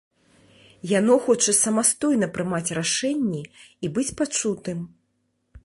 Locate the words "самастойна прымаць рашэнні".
1.57-3.41